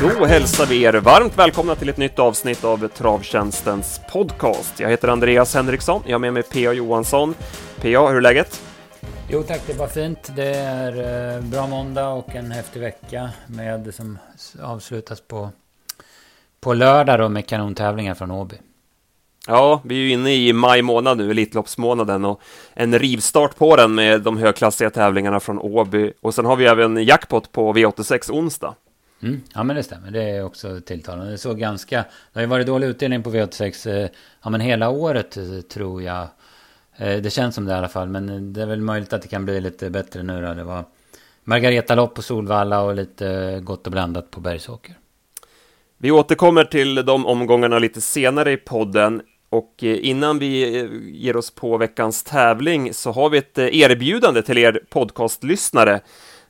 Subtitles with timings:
[0.00, 4.80] Då hälsar vi er varmt välkomna till ett nytt avsnitt av Travtjänstens podcast.
[4.80, 6.72] Jag heter Andreas Henriksson, jag har med mig P.A.
[6.72, 7.34] Johansson.
[7.80, 8.62] P.A., hur är läget?
[9.30, 10.32] Jo tack, det var fint.
[10.36, 14.18] Det är eh, bra måndag och en häftig vecka med som
[14.62, 15.50] avslutas på,
[16.60, 18.56] på lördag då med kanontävlingar från Åby.
[19.46, 22.40] Ja, vi är ju inne i maj månad nu, Elitloppsmånaden, och
[22.74, 26.12] en rivstart på den med de högklassiga tävlingarna från Åby.
[26.22, 28.74] Och sen har vi även jackpot på V86 onsdag.
[29.24, 31.30] Mm, ja men det stämmer, det är också tilltalande.
[31.30, 34.08] Det såg ganska, det har ju varit dålig utdelning på V86, eh,
[34.42, 36.28] ja men hela året eh, tror jag.
[36.96, 39.22] Eh, det känns som det i alla fall, men eh, det är väl möjligt att
[39.22, 40.54] det kan bli lite bättre nu då.
[40.54, 40.84] Det var
[41.44, 44.94] Margareta-lopp på Solvalla och lite eh, gott och blandat på Bergsåker.
[45.98, 49.22] Vi återkommer till de omgångarna lite senare i podden.
[49.50, 50.80] Och innan vi
[51.12, 56.00] ger oss på veckans tävling så har vi ett erbjudande till er podcastlyssnare.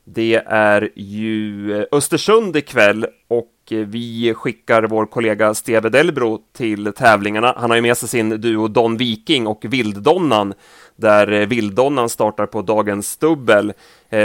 [0.04, 6.92] Det är ju eh, Östersund ikväll och eh, vi skickar vår kollega Steve Delbro till
[6.92, 7.54] tävlingarna.
[7.56, 10.54] Han har ju med sig sin duo Don Viking och Vilddonnan
[10.96, 13.72] där eh, Vilddonnan startar på dagens dubbel.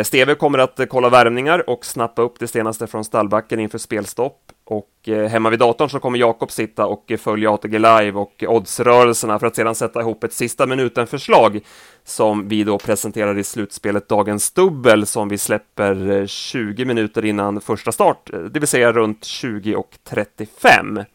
[0.03, 5.09] Steve kommer att kolla värmningar och snappa upp det senaste från stallbacken inför spelstopp och
[5.09, 9.39] eh, hemma vid datorn så kommer Jakob sitta och eh, följa ATG Live och oddsrörelserna
[9.39, 11.59] för att sedan sätta ihop ett sista minuten-förslag
[12.03, 17.61] som vi då presenterar i slutspelet Dagens Dubbel som vi släpper eh, 20 minuter innan
[17.61, 21.05] första start, det vill säga runt 20.35.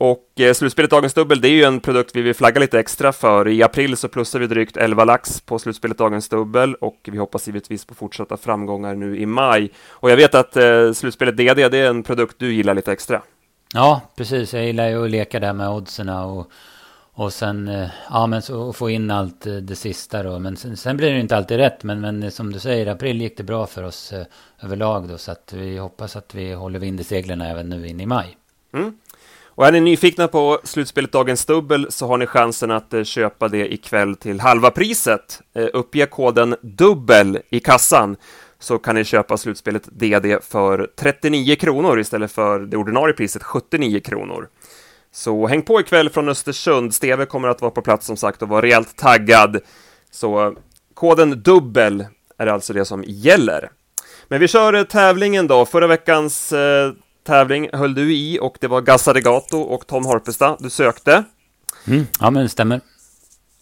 [0.00, 3.12] Och eh, slutspelet Dagens Dubbel, det är ju en produkt vi vill flagga lite extra
[3.12, 3.48] för.
[3.48, 7.46] I april så plussar vi drygt 11 lax på slutspelet Dagens Dubbel och vi hoppas
[7.46, 9.70] givetvis på fortsatta framgångar nu i maj.
[9.88, 13.22] Och jag vet att eh, slutspelet DD, det är en produkt du gillar lite extra.
[13.74, 14.54] Ja, precis.
[14.54, 16.50] Jag gillar ju att leka där med oddsen och,
[17.12, 20.38] och sen eh, ja, men så, få in allt det sista då.
[20.38, 21.84] Men sen, sen, blir det inte alltid rätt.
[21.84, 24.26] Men, men som du säger, april gick det bra för oss eh,
[24.62, 25.18] överlag då.
[25.18, 28.36] Så att vi hoppas att vi håller vind i seglen även nu in i maj.
[28.72, 28.98] Mm.
[29.58, 33.48] Och är ni nyfikna på slutspelet Dagens Dubbel så har ni chansen att eh, köpa
[33.48, 35.40] det ikväll till halva priset.
[35.54, 38.16] Eh, uppge koden DUBBEL i kassan
[38.58, 44.00] så kan ni köpa slutspelet DD för 39 kronor istället för det ordinarie priset 79
[44.00, 44.48] kronor.
[45.12, 46.94] Så häng på ikväll från Östersund.
[46.94, 49.60] Steve kommer att vara på plats som sagt och vara rejält taggad.
[50.10, 50.52] Så eh,
[50.94, 52.06] koden DUBBEL
[52.38, 53.70] är alltså det som gäller.
[54.28, 55.66] Men vi kör tävlingen då.
[55.66, 56.92] Förra veckans eh,
[57.28, 61.24] tävling höll du i och det var Gassaregato och Tom Harpesta du sökte.
[61.86, 62.80] Mm, ja, men det stämmer.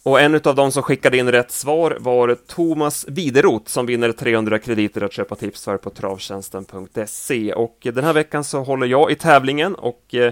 [0.03, 4.59] Och en av de som skickade in rätt svar var Thomas Widerot som vinner 300
[4.59, 7.53] krediter att köpa tips för på travtjänsten.se.
[7.53, 10.31] Och den här veckan så håller jag i tävlingen och eh,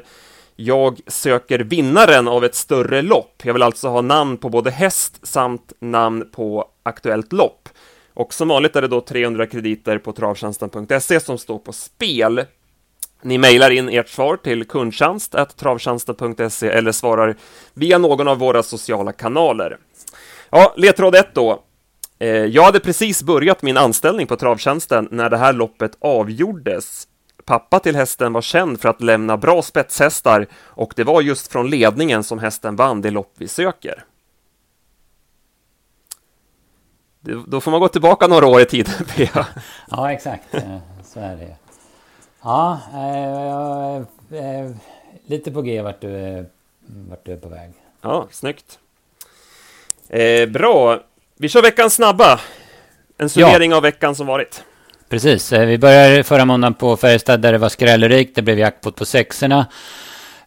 [0.56, 3.42] jag söker vinnaren av ett större lopp.
[3.44, 7.70] Jag vill alltså ha namn på både häst samt namn på aktuellt lopp.
[8.14, 12.46] Och som vanligt är det då 300 krediter på travtjänsten.se som står på spel.
[13.26, 17.36] Ni mejlar in ert svar till kundtjänst.travtjänsten.se eller svarar
[17.74, 19.78] via någon av våra sociala kanaler.
[20.50, 21.64] Ja, ledtråd 1 då.
[22.20, 27.08] Eh, jag hade precis börjat min anställning på Travtjänsten när det här loppet avgjordes.
[27.46, 31.70] Pappa till hästen var känd för att lämna bra spetshästar och det var just från
[31.70, 34.04] ledningen som hästen vann det lopp vi söker.
[37.48, 38.94] Då får man gå tillbaka några år i tiden,
[39.92, 40.54] Ja, exakt.
[40.54, 41.65] Eh, så är det.
[42.46, 43.96] Ja, eh,
[44.40, 44.72] eh,
[45.26, 46.46] lite på G vart du,
[47.10, 47.72] vart du är på väg.
[48.02, 48.80] Ja, snyggt.
[50.10, 51.00] Eh, bra.
[51.38, 52.40] Vi kör veckans snabba.
[53.18, 53.78] En summering ja.
[53.78, 54.64] av veckan som varit.
[55.10, 55.54] Precis.
[55.54, 58.36] Eh, vi började förra måndagen på Färjestad där det var skrällerikt.
[58.36, 59.66] Det blev jackpot på sexorna.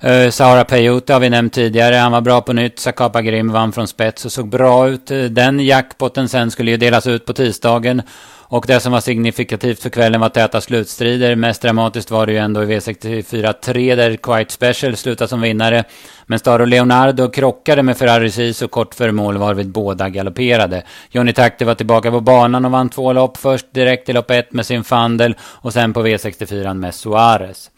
[0.05, 1.95] Uh, Sahara Peyote har vi nämnt tidigare.
[1.95, 2.79] Han var bra på nytt.
[2.79, 5.11] Sakapa Grim vann från spets och såg bra ut.
[5.11, 8.03] Eh, den jackpoten sen skulle ju delas ut på tisdagen.
[8.51, 11.37] Och det som var signifikativt för kvällen var täta slutstrider.
[11.37, 15.85] Mest dramatiskt var det ju ändå i V64 3 där Quite Special slutade som vinnare.
[16.27, 20.83] Men Staro Leonardo krockade med Ferrari Sisu kort före mål varvid båda galopperade.
[21.11, 23.37] Johnny Takti var tillbaka på banan och vann två lopp.
[23.37, 27.71] Först direkt i lopp 1 med sin Fandel och sen på V64 med Suarez.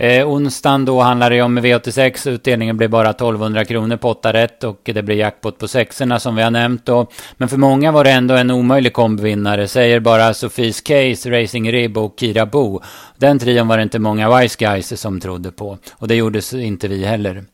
[0.00, 2.28] Eh, onsdagen då handlar det om V86.
[2.28, 6.36] Utdelningen blir bara 1200 kronor på 8 rätt och det blir jackpot på sexorna som
[6.36, 7.06] vi har nämnt då.
[7.36, 9.68] Men för många var det ändå en omöjlig kombvinnare.
[9.68, 12.80] Säger bara Sofies Case, Racing Rib och Kira Bo.
[13.16, 15.78] Den trion var det inte många Wise Guys som trodde på.
[15.92, 17.44] Och det gjordes inte vi heller.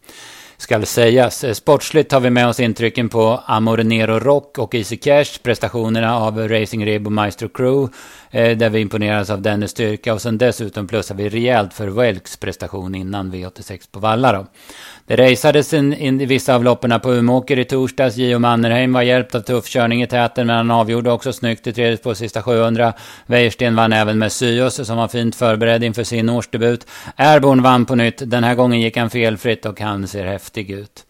[0.56, 1.44] skall sägas.
[1.44, 6.48] Eh, sportsligt har vi med oss intrycken på Amornero Rock och Easy Cash, prestationerna av
[6.48, 7.94] Racing Rib och Maestro Crew,
[8.34, 12.36] Eh, där vi imponerades av dennes styrka och sen dessutom plussade vi rejält för Welks
[12.36, 14.46] prestation innan V86 på Valla då.
[15.06, 18.16] Det raceades in, in i vissa av loppen på Umeåker i torsdags.
[18.16, 21.72] Gio Mannerheim var hjälpt av tuff körning i täten, men han avgjorde också snyggt i
[21.72, 22.92] tredje på sista 700.
[23.26, 26.86] Wäjersten vann även med Syos, som var fint förberedd inför sin årsdebut.
[27.16, 28.30] Airborne vann på nytt.
[28.30, 31.06] Den här gången gick han felfritt och han ser häftig ut.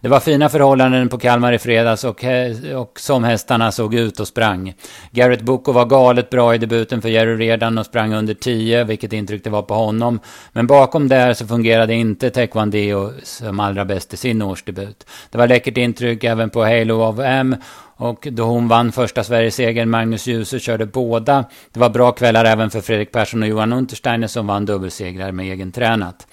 [0.00, 4.20] Det var fina förhållanden på Kalmar i fredags och, eh, och som hästarna såg ut
[4.20, 4.74] och sprang.
[5.10, 9.12] Garrett Boko var galet bra i debuten för Jerry Redan och sprang under 10, vilket
[9.12, 10.20] intryck det var på honom.
[10.52, 15.06] Men bakom där så fungerade inte Taekwondo som allra bäst i sin årsdebut.
[15.30, 17.56] Det var läckert intryck även på Halo of M
[17.98, 21.44] och då hon vann första Sverigesegern, Magnus Djuse körde båda.
[21.72, 25.46] Det var bra kvällar även för Fredrik Persson och Johan Untersteiner som vann dubbelsegrar med
[25.46, 26.26] egen tränat.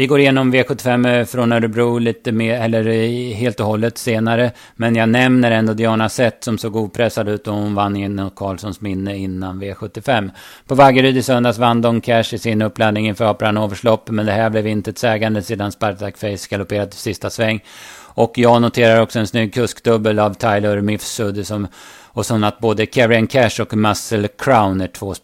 [0.00, 4.52] Vi går igenom V75 eh, från Örebro lite mer, eller eh, helt och hållet senare.
[4.76, 8.80] Men jag nämner ändå Diana Sett som såg opressad ut och hon vann in Karlssons
[8.80, 10.30] minne innan V75.
[10.66, 14.10] På Vaggeryd i söndags vann Don Cash i sin uppladdning inför Apranovers lopp.
[14.10, 17.64] Men det här blev inte ett sägande sedan Spartak Face galopperat i sista sväng.
[17.98, 21.66] Och jag noterar också en snygg kuskdubbel av Tyler Mifsud som
[22.04, 25.14] och som att både Carrion Cash och Muscle Crown är två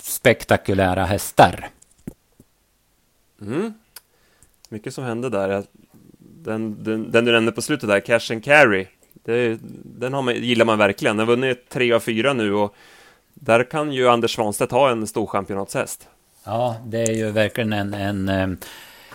[0.00, 1.68] spektakulära hästar.
[3.40, 3.74] Mm
[4.72, 5.62] mycket som hände där.
[6.18, 8.86] Den, den, den du nämnde på slutet där, Cash and Carry,
[9.24, 11.16] det, den har man, gillar man verkligen.
[11.16, 12.74] Den har vunnit tre av fyra nu och
[13.34, 16.08] där kan ju Anders Svanstedt ha en stor championatshäst.
[16.44, 18.48] Ja, det är ju verkligen en, en, eh,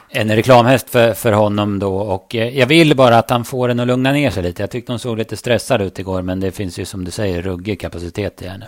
[0.10, 1.98] en reklamhäst för, för honom då.
[1.98, 4.64] Och eh, jag vill bara att han får den att lugna ner sig lite.
[4.64, 7.42] Jag tyckte hon såg lite stressad ut igår, men det finns ju som du säger
[7.42, 8.68] ruggig kapacitet i henne.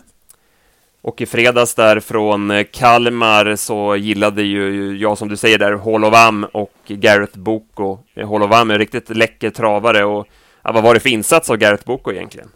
[1.02, 5.74] Och i fredags där från eh, Kalmar så gillade ju jag som du säger där
[5.74, 7.98] Holovam och Gareth Boko.
[8.24, 10.28] Holovam är en riktigt läcker travare och
[10.64, 12.50] ja, vad var det för insats av Gareth Boko egentligen?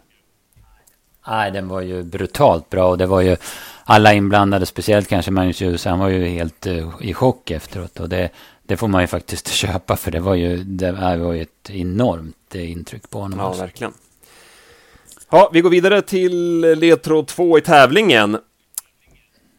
[1.26, 3.36] Nej, den var ju brutalt bra och det var ju
[3.84, 8.08] alla inblandade, speciellt kanske Magnus Djuse, han var ju helt uh, i chock efteråt och
[8.08, 8.30] det,
[8.62, 12.54] det får man ju faktiskt köpa för det var ju, det var ju ett enormt
[12.54, 13.38] intryck på honom.
[13.38, 13.60] Ja, också.
[13.60, 13.92] verkligen.
[15.34, 18.38] Ja, vi går vidare till ledtråd 2 i tävlingen.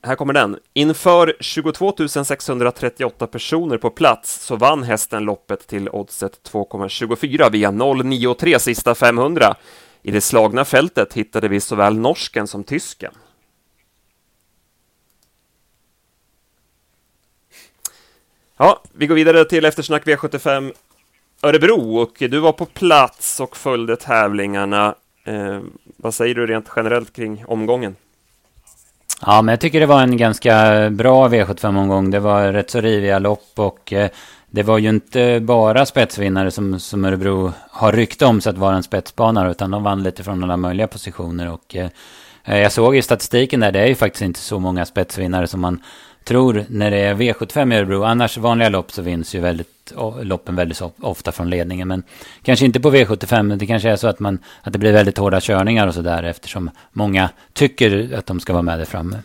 [0.04, 0.60] Här kommer den.
[0.74, 8.58] Inför 22 638 personer på plats så vann hästen loppet till oddset 2,24 via 0,93
[8.58, 9.56] sista 500.
[10.02, 13.14] I det slagna fältet hittade vi såväl norsken som tysken.
[18.58, 20.74] Ja, vi går vidare till eftersnack V75
[21.44, 24.96] Örebro och du var på plats och följde tävlingarna.
[25.26, 25.60] Eh,
[25.98, 27.96] vad säger du rent generellt kring omgången?
[29.22, 32.12] Ja, men jag tycker det var en ganska bra V75-omgång.
[32.12, 34.10] Det var rätt så riviga lopp och eh,
[34.50, 38.76] det var ju inte bara spetsvinnare som, som Örebro har rykte om sig att vara
[38.76, 41.52] en spetsbanare, utan de vann lite från alla möjliga positioner.
[41.52, 41.90] Och eh,
[42.44, 45.82] jag såg i statistiken där, det är ju faktiskt inte så många spetsvinnare som man
[46.26, 48.04] tror när det är V75 i Örebro.
[48.04, 51.88] Annars vanliga lopp så vinns ju väldigt, loppen väldigt ofta från ledningen.
[51.88, 52.04] Men
[52.42, 55.18] kanske inte på V75, men det kanske är så att, man, att det blir väldigt
[55.18, 59.20] hårda körningar och sådär eftersom många tycker att de ska vara med där framme.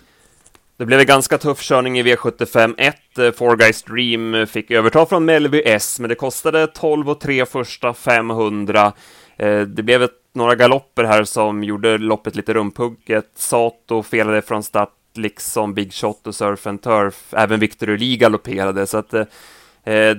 [0.76, 3.36] Det blev en ganska tuff körning i V75 1.
[3.36, 7.94] Four Guys Dream fick överta från Melby S, men det kostade 12 och 3 första
[7.94, 8.92] 500.
[9.36, 13.30] Eh, det blev ett, några galopper här som gjorde loppet lite rumpugget.
[13.36, 17.34] Sato felade från start liksom Big Shot och Surf and Turf.
[17.34, 19.24] Även Victor Uli galopperade, så att eh,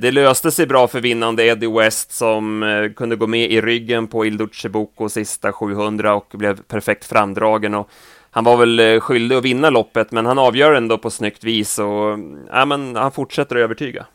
[0.01, 4.07] det löste sig bra för vinnande Eddie West som eh, kunde gå med i ryggen
[4.07, 7.75] på Ilduce Boko sista 700 och blev perfekt framdragen.
[7.75, 7.89] Och
[8.31, 11.79] han var väl eh, skyldig att vinna loppet, men han avgör ändå på snyggt vis
[11.79, 12.19] och eh,
[12.51, 14.05] ja, men han fortsätter att övertyga.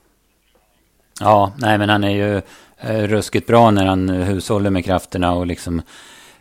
[1.21, 2.37] Ja, nej, men han är ju
[2.79, 5.83] eh, ruskigt bra när han eh, hushåller med krafterna och liksom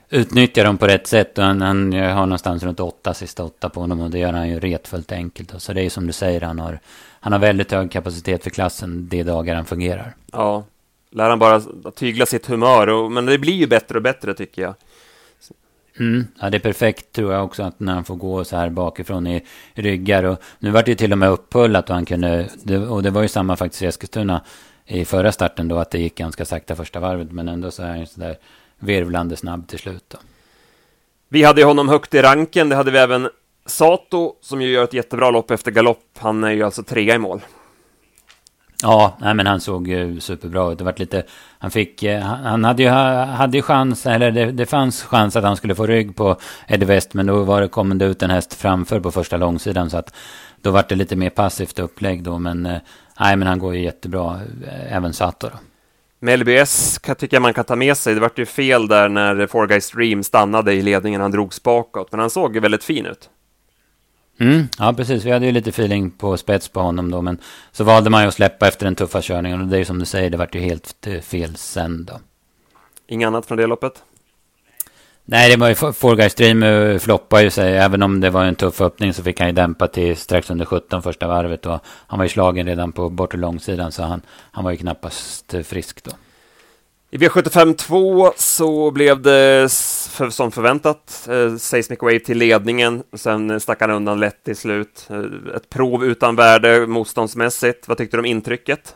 [0.09, 1.37] utnyttjar dem på rätt sätt.
[1.37, 4.49] Och han, han har någonstans runt åtta, sista åtta på honom och det gör han
[4.49, 5.61] ju retfullt enkelt.
[5.61, 6.79] Så det är som du säger, han har,
[7.19, 10.15] han har väldigt hög kapacitet för klassen de dagar han fungerar.
[10.31, 10.63] Ja,
[11.11, 11.61] lär han bara
[11.95, 14.73] tygla sitt humör, och, men det blir ju bättre och bättre tycker jag.
[15.99, 18.69] Mm, ja, det är perfekt tror jag också att när han får gå så här
[18.69, 20.23] bakifrån i ryggar.
[20.23, 22.49] Och nu var det ju till och med upphullat och han kunde,
[22.89, 24.41] och det var ju samma faktiskt i Eskilstuna
[24.85, 27.31] i förra starten då att det gick ganska sakta första varvet.
[27.31, 28.37] Men ändå så är han ju sådär
[28.79, 30.03] virvlande snabb till slut.
[30.07, 30.17] Då.
[31.29, 33.29] Vi hade honom högt i ranken, det hade vi även
[33.65, 36.05] Sato som ju gör ett jättebra lopp efter galopp.
[36.17, 37.41] Han är ju alltså trea i mål.
[38.81, 40.77] Ja, nej, men han såg ju superbra ut.
[40.77, 41.23] Det var lite,
[41.59, 45.43] han fick, eh, han hade ju, hade ju chans, eller det, det fanns chans att
[45.43, 48.29] han skulle få rygg på Eddie West, men då var det, kom det ut en
[48.29, 50.15] häst framför på första långsidan, så att
[50.61, 52.79] då var det lite mer passivt upplägg då, men eh,
[53.19, 55.57] nej, men han går ju jättebra, eh, även Sato då.
[56.19, 59.09] Med LBS kan, tycker jag man kan ta med sig, det vart ju fel där
[59.09, 62.83] när Four Guys Dream stannade i ledningen, han drogs bakåt, men han såg ju väldigt
[62.83, 63.29] fin ut.
[64.39, 65.25] Mm, ja, precis.
[65.25, 67.21] Vi hade ju lite feeling på spets på honom då.
[67.21, 67.37] Men
[67.71, 69.61] så valde man ju att släppa efter den tuffa körningen.
[69.61, 72.19] Och det är ju som du säger, det vart ju helt eh, fel sen då.
[73.07, 74.03] Inget annat från det loppet?
[75.27, 77.77] Nej, det var ju Four Guys Dream eh, floppade ju sig.
[77.77, 80.65] Även om det var en tuff öppning så fick han ju dämpa till strax under
[80.65, 81.65] 17 första varvet.
[81.65, 83.91] Och han var ju slagen redan på bortre långsidan.
[83.91, 86.11] Så han, han var ju knappast eh, frisk då.
[87.11, 89.71] I V75 2 så blev det
[90.11, 93.03] för, som förväntat eh, Seismic Wave till ledningen.
[93.13, 95.07] Sen stack han undan lätt till slut.
[95.09, 97.87] Eh, ett prov utan värde motståndsmässigt.
[97.87, 98.95] Vad tyckte du om intrycket?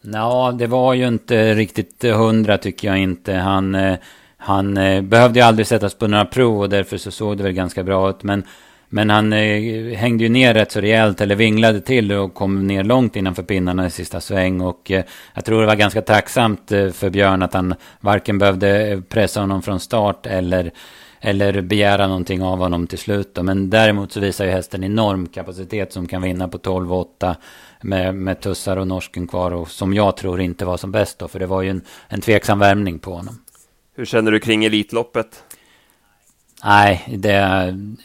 [0.00, 3.32] Ja, det var ju inte riktigt hundra tycker jag inte.
[3.34, 3.98] Han, eh,
[4.38, 7.52] han eh, behövde ju aldrig sättas på några prov och därför så såg det väl
[7.52, 8.22] ganska bra ut.
[8.22, 8.44] Men
[8.90, 12.84] men han eh, hängde ju ner rätt så rejält, eller vinglade till och kom ner
[12.84, 14.60] långt innanför pinnarna i sista sväng.
[14.60, 15.04] Och eh,
[15.34, 19.40] jag tror det var ganska tacksamt eh, för Björn att han varken behövde eh, pressa
[19.40, 20.70] honom från start eller,
[21.20, 23.34] eller begära någonting av honom till slut.
[23.34, 23.42] Då.
[23.42, 27.34] Men däremot så visar ju hästen enorm kapacitet som kan vinna på 12-8
[27.80, 29.50] med, med tussar och norsken kvar.
[29.50, 32.20] Och som jag tror inte var som bäst då, för det var ju en, en
[32.20, 33.38] tveksam värmning på honom.
[33.98, 35.44] Hur känner du kring Elitloppet?
[36.64, 37.32] Nej, det,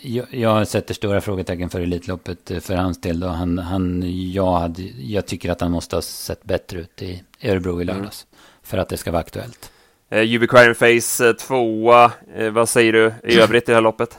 [0.02, 3.20] jag, jag sätter stora frågetecken för Elitloppet eh, för hans del.
[3.20, 3.28] Då.
[3.28, 7.82] Han, han, jag, hade, jag tycker att han måste ha sett bättre ut i Örebro
[7.82, 8.28] i lördags.
[8.32, 8.44] Mm.
[8.64, 9.72] För att det ska vara aktuellt.
[10.10, 12.12] Eh, UB Crime Face eh, tvåa.
[12.36, 14.18] Eh, vad säger du i övrigt i det här loppet?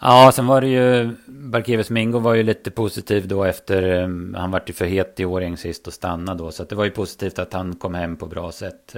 [0.00, 4.08] Ja, sen var det ju Barkeves Mingo var ju lite positiv då efter eh,
[4.40, 6.50] han vart ju för het i Årjäng sist och stannade då.
[6.50, 8.96] Så det var ju positivt att han kom hem på bra sätt.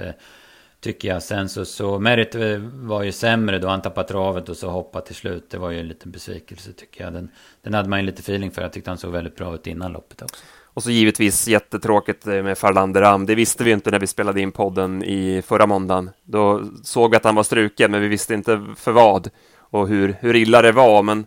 [0.79, 1.23] Tycker jag.
[1.23, 3.67] Sen så, så Merit eh, var ju sämre då.
[3.67, 5.49] Han tappade travet och så hoppade till slut.
[5.49, 7.13] Det var ju en liten besvikelse tycker jag.
[7.13, 7.29] Den,
[7.61, 8.61] den hade man ju lite feeling för.
[8.61, 10.43] Jag tyckte han såg väldigt bra ut innan loppet också.
[10.63, 13.25] Och så givetvis jättetråkigt eh, med Farlander Ram.
[13.25, 16.09] Det visste vi inte när vi spelade in podden i förra måndagen.
[16.23, 20.15] Då såg vi att han var struken, men vi visste inte för vad och hur,
[20.19, 21.03] hur illa det var.
[21.03, 21.25] Men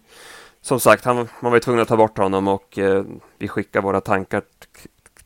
[0.62, 3.04] som sagt, han, man var ju tvungen att ta bort honom och eh,
[3.38, 4.42] vi skickar våra tankar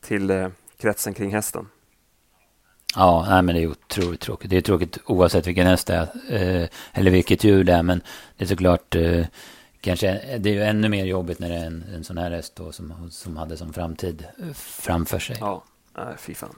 [0.01, 1.67] till eh, kretsen kring hästen.
[2.95, 4.49] Ja, nej, men det är otroligt tråkigt.
[4.49, 6.61] Det är tråkigt oavsett vilken häst det är.
[6.61, 7.83] Eh, eller vilket djur det är.
[7.83, 8.01] Men
[8.37, 9.25] det är såklart eh,
[9.81, 12.55] kanske det är ju ännu mer jobbigt när det är en, en sån här häst
[12.55, 15.37] då, som, som hade som framtid eh, framför sig.
[15.39, 15.63] Ja,
[15.97, 16.55] nej, fy fan.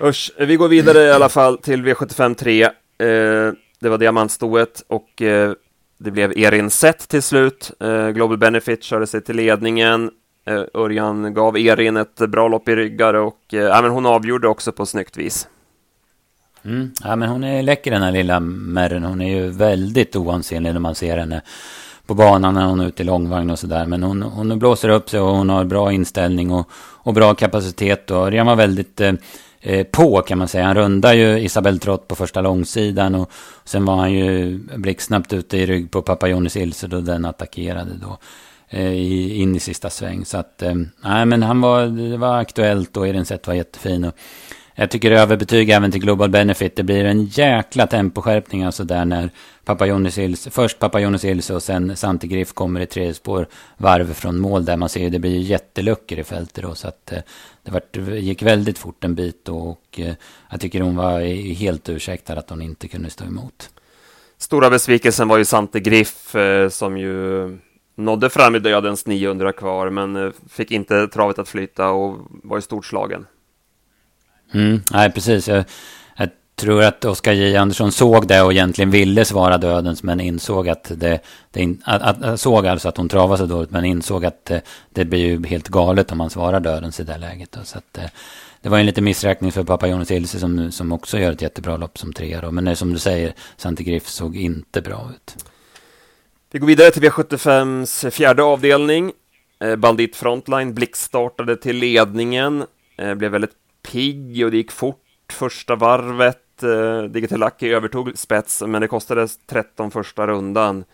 [0.00, 2.62] Usch, vi går vidare i alla fall till V75 3.
[2.62, 2.70] Eh,
[3.80, 5.52] det var diamantstoet och eh,
[5.98, 7.70] det blev Erin Sett till slut.
[7.80, 10.10] Eh, Global Benefit körde sig till ledningen.
[10.48, 14.72] Eh, Örjan gav Erin ett bra lopp i ryggar och eh, men hon avgjorde också
[14.72, 15.48] på snyggt vis.
[16.64, 16.90] Mm.
[17.04, 19.04] Ja, men hon är läcker den här lilla märren.
[19.04, 21.42] Hon är ju väldigt oansenlig när man ser henne
[22.06, 23.86] på banan när hon är ute i långvagn och sådär.
[23.86, 28.10] Men hon, hon blåser upp sig och hon har bra inställning och, och bra kapacitet.
[28.10, 29.12] Och Örjan var väldigt eh,
[29.60, 30.64] eh på kan man säga.
[30.64, 33.14] Han rundar ju Isabel Trott på första långsidan.
[33.14, 33.30] Och
[33.64, 37.90] sen var han ju blixtsnabbt ute i rygg på Pappa Jonis Ilse då den attackerade
[38.02, 38.18] då.
[38.70, 40.24] Eh, in i sista sväng.
[40.24, 44.04] Så att, eh, nej men han var, det var aktuellt och Erin Sett var jättefin.
[44.04, 44.14] Och
[44.74, 46.76] jag tycker överbetyg även till Global Benefit.
[46.76, 49.30] Det blir en jäkla temposkärpning alltså där när
[49.64, 53.48] Pappa Jonas Ilse, först Pappa Jonas Ilse och sen Santi Griff kommer i tredje spår
[53.76, 56.74] varv från mål där man ser ju, det blir jätteluckor i fältet då.
[56.74, 57.18] Så att eh,
[57.62, 59.58] det vart, gick väldigt fort en bit då.
[59.58, 60.14] och eh,
[60.50, 61.20] jag tycker hon var
[61.54, 63.70] helt ursäktad att hon inte kunde stå emot.
[64.38, 67.58] Stora besvikelsen var ju Santi Griff eh, som ju
[67.98, 72.58] nådde fram i dödens 900 kvar, men eh, fick inte travet att flyta och var
[72.58, 73.26] i stort slagen.
[74.54, 75.48] Mm, nej, precis.
[75.48, 75.64] Jag,
[76.16, 77.56] jag, tror att Oskar J.
[77.56, 81.20] Andersson såg det och egentligen ville svara dödens, men insåg att det...
[81.50, 85.04] det att, att, såg alltså att hon travade så dåligt, men insåg att det, det
[85.04, 87.52] blir ju helt galet om man svarar dödens i det läget.
[87.52, 88.10] Då, så att, eh,
[88.62, 91.76] det var en liten missräkning för pappa Jonas Ilse som, som också gör ett jättebra
[91.76, 92.50] lopp som trea.
[92.50, 95.44] Men som du säger, Santi Griff såg inte bra ut.
[96.50, 99.12] Vi går vidare till V75s fjärde avdelning.
[99.60, 102.64] Eh, Bandit Frontline blixtstartade till ledningen,
[102.98, 103.54] eh, blev väldigt
[103.90, 106.62] pigg och det gick fort första varvet.
[106.62, 110.84] Eh, Digital Digitalaki övertog spets, men det kostade 13 första rundan.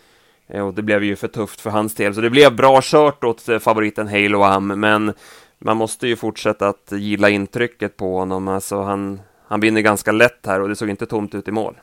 [0.49, 3.42] Och det blev ju för tufft för hans del, så det blev bra kört åt
[3.61, 5.12] favoriten Halo Am, men
[5.58, 8.49] man måste ju fortsätta att gilla intrycket på honom.
[8.49, 11.75] Alltså han, han vinner ganska lätt här och det såg inte tomt ut i mål.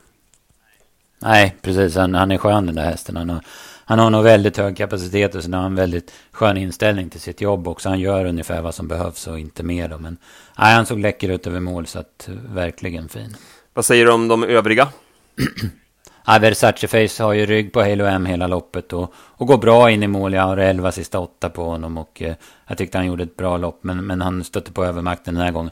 [1.22, 1.96] Nej, precis.
[1.96, 3.16] Han, han är skön den där hästen.
[3.16, 3.40] Han har,
[3.84, 7.40] han har nog väldigt hög kapacitet och sen har han väldigt skön inställning till sitt
[7.40, 7.88] jobb också.
[7.88, 9.98] Han gör ungefär vad som behövs och inte mer då.
[9.98, 10.16] Men
[10.58, 13.36] nej, han såg läcker ut över mål så att verkligen fin.
[13.74, 14.88] Vad säger du om de övriga?
[16.26, 19.90] Ja, Versace Face har ju rygg på Halo M hela loppet och, och går bra
[19.90, 20.34] in i mål.
[20.34, 22.34] Jag har 11 sista åtta på honom och eh,
[22.66, 23.84] jag tyckte han gjorde ett bra lopp.
[23.84, 25.70] Men, men han stötte på övermakten den här gången.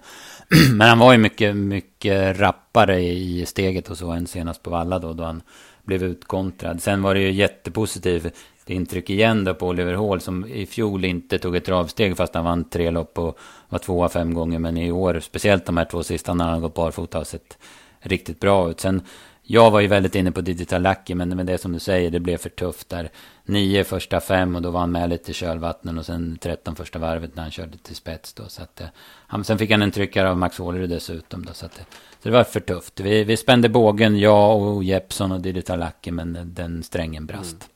[0.72, 4.98] men han var ju mycket, mycket rappare i steget och så än senast på Valla
[4.98, 5.42] då, då han
[5.82, 6.82] blev utkontrad.
[6.82, 8.34] Sen var det ju jättepositivt
[8.70, 12.44] intryck igen då på Oliver Hall som i fjol inte tog ett travsteg fast han
[12.44, 13.38] vann tre lopp och
[13.68, 14.58] var tvåa fem gånger.
[14.58, 17.58] Men i år, speciellt de här två sista när han gått barfota har sett
[18.00, 18.80] riktigt bra ut.
[18.80, 19.02] Sen
[19.42, 22.20] jag var ju väldigt inne på Digital Lucky, men, men det som du säger, det
[22.20, 23.10] blev för tufft där.
[23.50, 26.98] Nio första fem och då var han med lite i kölvattnen och sen tretton första
[26.98, 28.42] varvet när han körde till spets då.
[28.48, 28.86] Så att, eh,
[29.26, 31.52] han, sen fick han en tryckare av Max Hålerud dessutom då.
[31.52, 33.00] Så, att, så det var för tufft.
[33.00, 37.52] Vi, vi spände bågen, jag och Jeppson och Digital Lucky, men den strängen brast.
[37.52, 37.68] Mm.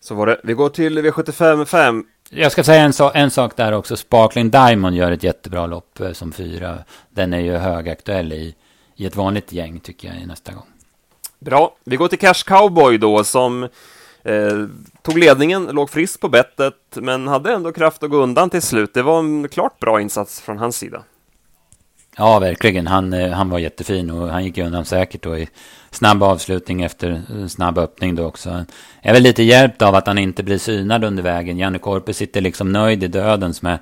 [0.00, 0.40] Så var det.
[0.44, 2.04] Vi går till V75 5.
[2.30, 3.96] Jag ska säga en, so en sak där också.
[3.96, 6.78] Sparkling Diamond gör ett jättebra lopp eh, som fyra.
[7.10, 8.54] Den är ju högaktuell i,
[8.96, 10.66] i ett vanligt gäng tycker jag nästa gång.
[11.38, 13.68] Bra, vi går till Cash Cowboy då som
[14.26, 14.66] eh,
[15.02, 18.94] tog ledningen, låg frisk på bettet, men hade ändå kraft att gå undan till slut.
[18.94, 21.02] Det var en klart bra insats från hans sida.
[22.16, 22.86] Ja, verkligen.
[22.86, 25.48] Han, eh, han var jättefin och han gick undan säkert då i
[25.90, 28.48] snabb avslutning efter snabb öppning då också.
[29.02, 31.58] Jag är väl lite hjälpt av att han inte blir synad under vägen.
[31.58, 33.78] Janne Korpe sitter liksom nöjd i dödens med,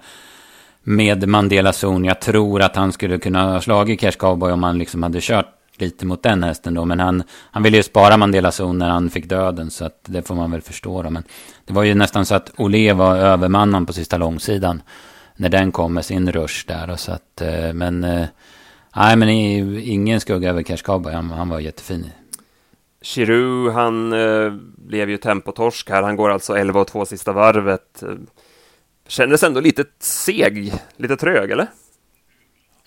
[0.82, 2.04] med Mandela Zon.
[2.04, 5.54] Jag tror att han skulle kunna ha slagit Cash Cowboy om han liksom hade kört
[5.80, 6.84] lite mot den hästen då.
[6.84, 9.70] Men han, han ville ju spara Mandela Zon när han fick döden.
[9.70, 11.10] Så att det får man väl förstå då.
[11.10, 11.22] Men
[11.64, 14.82] det var ju nästan så att Olé var övermannen på sista långsidan.
[15.36, 16.90] När den kom med sin rush där.
[16.90, 18.26] Och så att, eh, men, eh,
[18.96, 21.12] nej men ingen skugga över Cash Cowboy.
[21.12, 22.10] Han, han var jättefin.
[23.02, 26.02] Chiru, han eh, blev ju tempotorsk här.
[26.02, 28.02] Han går alltså 11 och 2 sista varvet.
[28.02, 28.08] Eh,
[29.08, 31.66] kändes ändå lite seg, lite trög, eller?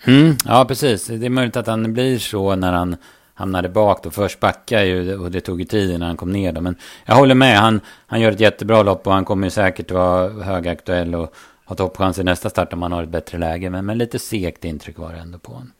[0.06, 1.06] Mm, ja, precis.
[1.06, 2.96] Det är möjligt att han blir så när han
[3.34, 4.10] hamnade bak då.
[4.10, 6.60] Först backade ju och det tog ju tid innan han kom ner då.
[6.60, 6.76] Men
[7.06, 7.58] jag håller med.
[7.58, 11.76] Han, han gör ett jättebra lopp och han kommer ju säkert vara högaktuell och ha
[11.76, 13.70] toppchans i nästa start om han har ett bättre läge.
[13.70, 15.72] Men, men lite segt intryck var det ändå på honom.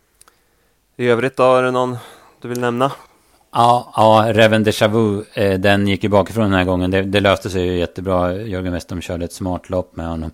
[0.96, 1.96] I övrigt då, är det någon
[2.42, 2.92] du vill nämna?
[3.52, 6.90] Ja, ja Reven Deja Vu, eh, den gick ju bakifrån den här gången.
[6.90, 8.34] Det, det löste sig ju jättebra.
[8.34, 10.30] Jörgen Westholm körde ett smart lopp med honom.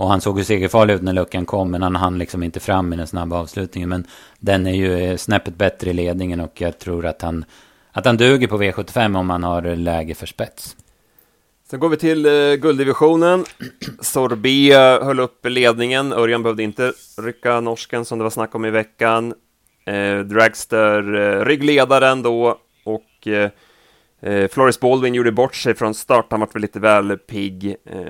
[0.00, 2.92] Och han såg ju segerfarlig ut när luckan kom, men han hann liksom inte fram
[2.92, 3.88] i den snabba avslutningen.
[3.88, 4.06] Men
[4.38, 7.44] den är ju eh, snäppet bättre i ledningen och jag tror att han,
[7.92, 10.76] att han duger på V75 om han har läge för spets.
[11.70, 13.44] Sen går vi till eh, gulddivisionen.
[14.00, 16.12] Sorbet höll upp ledningen.
[16.12, 19.34] Örjan behövde inte rycka norsken som det var snack om i veckan.
[19.86, 23.50] Eh, Dragster eh, ryggledaren då och eh,
[24.22, 27.76] Eh, Floris Baldwin gjorde bort sig från start, han var väl lite väl pigg.
[27.84, 28.00] Eh,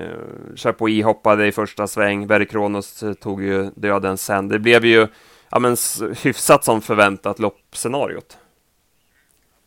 [0.55, 4.47] Chapuis hoppade i första sväng, Berry Kronos eh, tog ju döden sen.
[4.47, 5.07] Det blev ju
[5.49, 5.77] ja, men,
[6.23, 8.37] hyfsat som förväntat loppscenariot.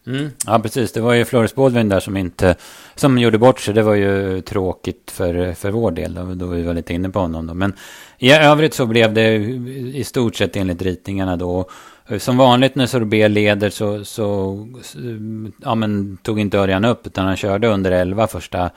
[0.07, 0.31] Mm.
[0.47, 0.93] Ja, precis.
[0.93, 2.57] Det var ju Floris Baldwin där som inte
[2.95, 3.75] som gjorde bort sig.
[3.75, 7.19] Det var ju tråkigt för, för vår del, då, då vi var lite inne på
[7.19, 7.47] honom.
[7.47, 7.55] Då.
[7.55, 7.73] Men
[8.19, 9.35] i övrigt så blev det
[9.95, 11.69] i stort sett enligt ritningarna då.
[12.09, 14.59] Eh, som vanligt när Sorbet leder så, så
[15.63, 18.71] ja, men, tog inte Örjan upp utan han körde under 11 första,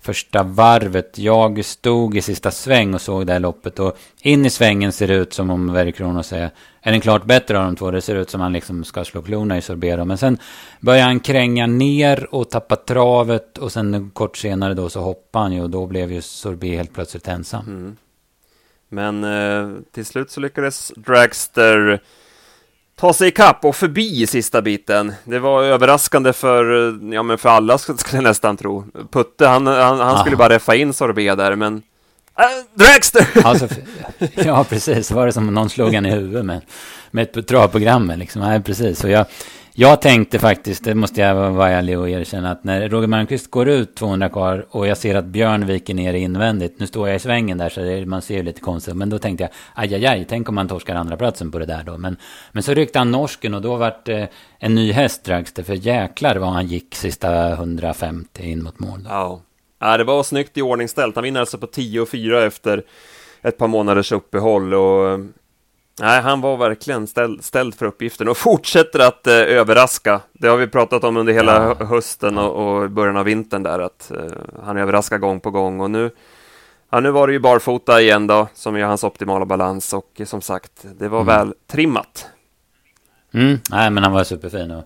[0.00, 1.18] första varvet.
[1.18, 5.08] Jag stod i sista sväng och såg det här loppet och in i svängen ser
[5.08, 6.50] det ut som om Verikronos säger
[6.82, 7.90] är den klart bättre av de två.
[7.90, 10.06] Det ser ut som han liksom ska slå klorna i Sorbet.
[10.06, 10.38] Men sen
[10.80, 15.52] börjar han kränga ner och tappa travet och sen kort senare då så hoppade han
[15.52, 17.66] ju och då blev ju Sorbet helt plötsligt ensam.
[17.66, 17.96] Mm.
[18.88, 22.00] Men eh, till slut så lyckades Dragster
[22.98, 25.12] ta sig ikapp och förbi sista biten.
[25.24, 26.64] Det var överraskande för,
[27.14, 28.84] ja, men för alla skulle jag nästan tro.
[29.10, 31.82] Putte, han, han, han skulle bara reffa in Sorbet där, men
[32.38, 33.26] äh, Dragster!
[33.44, 33.68] Alltså,
[34.34, 35.10] ja, precis.
[35.10, 36.60] Var det som någon slog han i huvudet med,
[37.10, 38.12] med ett travprogram?
[38.16, 38.42] Liksom.
[38.42, 38.98] Ja, precis.
[38.98, 39.26] Så jag,
[39.80, 43.68] jag tänkte faktiskt, det måste jag vara ärlig och erkänna, att när Roger Malmqvist går
[43.68, 47.18] ut 200 kvar och jag ser att Björn viker ner invändigt, nu står jag i
[47.18, 50.06] svängen där så det, man ser ju lite konstigt, men då tänkte jag, aj, aj,
[50.06, 51.98] aj, tänk om man torskar andra platsen på det där då.
[51.98, 52.16] Men,
[52.52, 56.36] men så ryckte han norsken och då vart det en ny häst strax, för jäklar
[56.36, 59.02] vad han gick sista 150 in mot mål.
[59.02, 59.10] Då.
[59.10, 59.40] Ja.
[59.78, 61.14] ja, det var snyggt i ordningställt.
[61.14, 62.82] Han vinner alltså på 10 och 4 efter
[63.42, 65.20] ett par månaders uppehåll och
[66.00, 70.20] Nej, han var verkligen ställd, ställd för uppgiften och fortsätter att eh, överraska.
[70.32, 71.86] Det har vi pratat om under hela ja.
[71.86, 74.18] hösten och, och, början av vintern där, att eh,
[74.64, 75.80] han överraskar gång på gång.
[75.80, 76.10] Och nu,
[76.90, 80.26] ja, nu var det ju barfota igen då, som är hans optimala balans och eh,
[80.26, 81.36] som sagt, det var mm.
[81.36, 82.26] väl trimmat.
[83.34, 83.58] Mm.
[83.70, 84.70] Nej, men han var superfin.
[84.70, 84.84] Och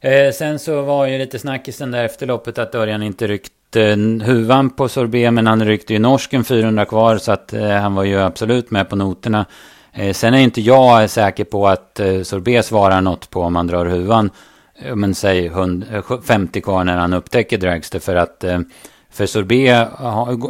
[0.00, 3.80] Eh, sen så var ju lite snackisen där efter loppet att Örjan inte ryckte
[4.24, 5.32] huvan på sorbet.
[5.32, 8.88] Men han ryckte ju norsken 400 kvar så att eh, han var ju absolut med
[8.88, 9.46] på noterna.
[9.92, 13.66] Eh, sen är inte jag säker på att eh, sorbet svarar något på om man
[13.66, 14.30] drar huvan.
[14.82, 18.60] Eh, men säg 100, 50 eh, kvar när han upptäcker Dragster för att eh,
[19.12, 19.88] för Sorbet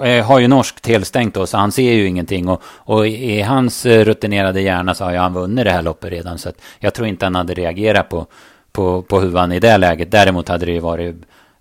[0.04, 2.48] eh, har ju norskt helstängt då, så han ser ju ingenting.
[2.48, 6.38] Och, och i hans rutinerade hjärna så har ju han vunnit det här loppet redan.
[6.38, 8.26] Så jag tror inte han hade reagerat på,
[8.72, 10.10] på, på huvan i det läget.
[10.10, 11.16] Däremot hade det ju varit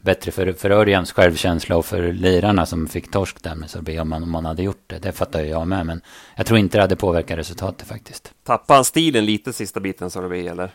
[0.10, 4.10] bättre för, för Örjans självkänsla och för lirarna som fick torsk där med Sorbet om
[4.10, 5.00] man, om man hade gjort det.
[5.00, 6.02] Det fattar jag med, men
[6.36, 8.34] jag tror inte det hade påverkat resultatet faktiskt.
[8.44, 10.72] Tappade han stilen lite sista biten Sorbet, eller?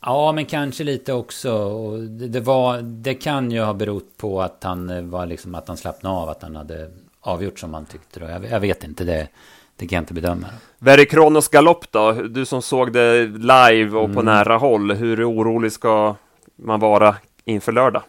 [0.00, 1.50] Ja, men kanske lite också.
[1.96, 5.68] Det, det, var, det kan ju ha berott på att han eh, var liksom att
[5.68, 8.20] han slappnade av, att han hade avgjort som han tyckte.
[8.20, 9.28] Jag, jag vet inte, det,
[9.76, 10.46] det kan jag inte bedöma.
[10.78, 12.12] Verre Kronos galopp då?
[12.12, 14.24] Du som såg det live och på mm.
[14.24, 16.16] nära håll, hur orolig ska
[16.56, 17.16] man vara
[17.48, 18.02] inför lördag?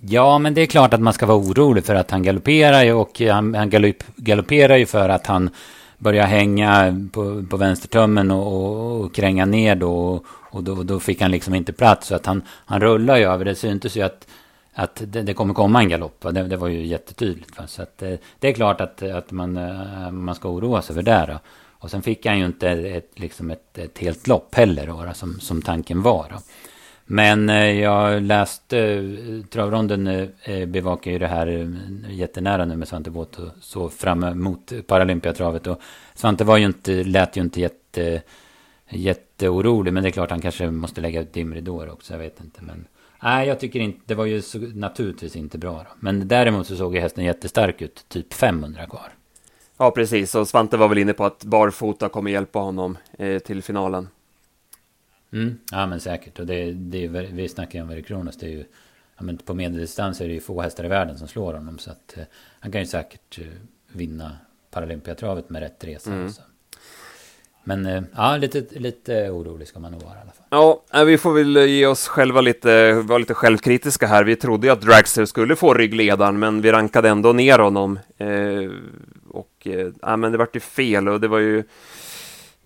[0.00, 2.92] Ja, men det är klart att man ska vara orolig för att han galopperar ju
[2.92, 3.70] och han, han
[4.16, 5.50] galopperar ju för att han
[5.98, 10.24] börjar hänga på, på vänstertummen och, och, och kränga ner då.
[10.50, 12.06] Och då, då fick han liksom inte plats.
[12.06, 13.44] Så att han, han rullar ju över.
[13.44, 14.26] Det syntes ju att,
[14.74, 16.26] att det, det kommer komma en galopp.
[16.30, 17.58] Det, det var ju jättetydligt.
[17.58, 17.66] Va?
[17.66, 21.02] Så att det, det, är klart att, att man, eh, man ska oroa sig för
[21.02, 21.26] det.
[21.28, 21.38] Då.
[21.78, 25.40] Och sen fick han ju inte ett, liksom ett, ett helt lopp heller då, som,
[25.40, 26.26] som tanken var.
[26.30, 26.38] Då.
[27.06, 31.68] Men eh, jag läste, eh, travronden eh, eh, bevakar ju det här eh,
[32.14, 35.66] jättenära nu med Svante Båth och så fram emot Paralympiatravet.
[35.66, 35.80] Och
[36.14, 38.22] Svante var ju inte, lät ju inte jätte,
[38.88, 42.62] jätteorolig, men det är klart han kanske måste lägga ut dimridåer också, jag vet inte.
[42.62, 42.86] Men
[43.22, 45.72] nej, jag tycker inte, det var ju så, naturligtvis inte bra.
[45.72, 45.90] Då.
[46.00, 49.12] Men däremot så såg ju hästen jättestark ut, typ 500 kvar.
[49.78, 50.34] Ja, precis.
[50.34, 54.08] Och Svante var väl inne på att barfota kommer hjälpa honom eh, till finalen.
[55.32, 55.58] Mm.
[55.70, 56.38] Ja men säkert.
[56.38, 58.36] Och det, det är, vi snackar ju om Very Kronos.
[58.36, 58.64] Det är ju,
[59.16, 61.78] ja, men på medeldistans är det ju få hästar i världen som slår honom.
[61.78, 62.24] Så att eh,
[62.60, 63.46] han kan ju säkert eh,
[63.92, 64.36] vinna
[64.70, 66.12] Paralympiatravet med rätt resa.
[66.12, 66.32] Mm.
[66.32, 66.42] Så.
[67.64, 70.82] Men eh, ja, lite, lite orolig ska man nog vara i alla fall.
[70.92, 74.24] Ja, vi får väl ge oss själva lite, vara lite självkritiska här.
[74.24, 77.98] Vi trodde ju att Dragster skulle få ryggledaren, men vi rankade ändå ner honom.
[78.16, 78.28] Eh,
[79.28, 79.66] och
[80.02, 81.64] ja, men det vart ju fel och det var ju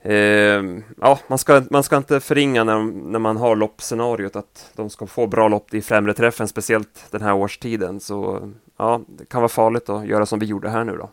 [0.02, 0.64] Eh,
[1.00, 2.78] ja, man ska, man ska inte förringa när,
[3.10, 7.22] när man har loppscenariot att de ska få bra lopp i främre träffen, speciellt den
[7.22, 8.00] här årstiden.
[8.00, 11.10] Så ja, det kan vara farligt att göra som vi gjorde här nu då.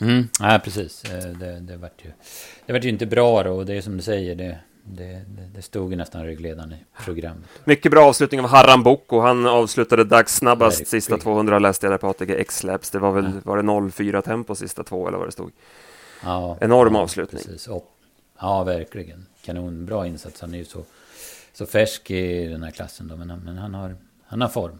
[0.00, 1.04] Mm, ja, precis.
[1.04, 2.10] Eh, det, det, vart ju,
[2.66, 5.62] det vart ju inte bra då, och det är som du säger, det, det, det
[5.62, 7.48] stod ju nästan ryggledaren i programmet.
[7.64, 9.20] Mycket bra avslutning av Harran Boko.
[9.20, 12.90] Han avslutade dagssnabbast sista 200 läste jag där på ATG X-Labs.
[12.90, 13.40] Det var väl, ja.
[13.44, 15.50] var det 0,4 tempo sista två eller vad det stod.
[16.22, 17.42] Ja, Enorm ja, avslutning.
[17.42, 17.68] Precis.
[18.40, 19.26] Ja, verkligen.
[19.42, 20.40] Kanonbra insats.
[20.40, 20.84] Han är ju så,
[21.52, 24.78] så färsk i den här klassen då, men, men han, har, han har form.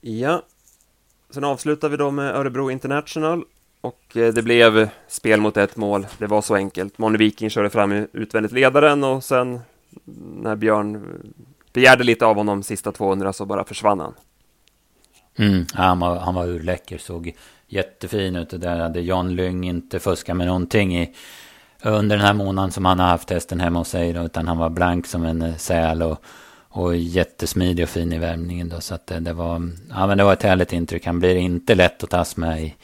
[0.00, 0.42] Ja,
[1.30, 3.44] sen avslutar vi då med Örebro International
[3.80, 6.06] och eh, det blev spel mot ett mål.
[6.18, 6.98] Det var så enkelt.
[6.98, 9.60] Moni Viking körde fram utvändigt ledaren och sen
[10.34, 11.22] när Björn
[11.72, 14.14] begärde lite av honom sista 200 så bara försvann han.
[15.36, 17.36] Mm, han, var, han var urläcker, såg
[17.68, 18.52] jättefin ut.
[18.52, 21.14] Och där hade Jan Lyng inte fuskat med någonting i,
[21.82, 24.12] under den här månaden som han har haft hästen hemma hos sig.
[24.12, 26.22] Då, utan han var blank som en eh, säl och,
[26.68, 28.68] och jättesmidig och fin i värmningen.
[28.68, 31.06] Då, så att det, det, var, ja, men det var ett härligt intryck.
[31.06, 32.74] Han blir inte lätt att tas med i.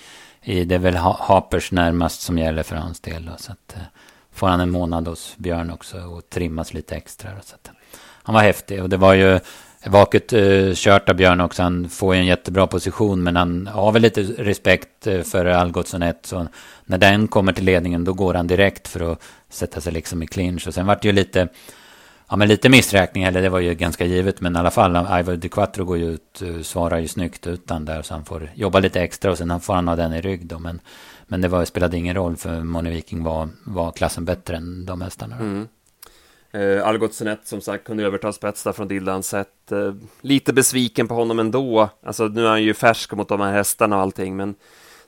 [0.43, 3.25] i det är väl Hapers närmast som gäller för hans del.
[3.27, 3.83] Då, så att, eh,
[4.33, 7.31] får han en månad hos Björn också och trimmas lite extra.
[7.31, 7.71] Då, så att,
[8.27, 9.41] han var häftig och det var ju
[9.87, 11.63] Vaket eh, kört av Björn också.
[11.63, 13.23] Han får ju en jättebra position.
[13.23, 16.27] Men han har väl lite respekt eh, för Algotsson 1.
[16.27, 16.47] Så
[16.85, 20.27] när den kommer till ledningen då går han direkt för att sätta sig liksom i
[20.27, 20.67] clinch.
[20.67, 21.49] Och sen vart det ju lite...
[22.29, 24.41] Ja men lite missräkning, eller det var ju ganska givet.
[24.41, 27.85] Men i alla fall, Ivar de Quattro går ju ut, eh, svarar ju snyggt utan
[27.85, 28.03] där.
[28.03, 30.59] Så han får jobba lite extra och sen får han ha den i rygg då.
[30.59, 30.81] Men,
[31.27, 35.01] men det var, spelade ingen roll för Moni Viking var, var klassen bättre än de
[35.01, 35.37] hästarna.
[35.37, 35.69] Mm.
[36.55, 39.73] Eh, Algotsson som sagt kunde överta spets där från Dildan sett.
[39.73, 41.89] Eh, lite besviken på honom ändå.
[42.03, 44.55] Alltså nu är han ju färsk mot de här hästarna och allting, men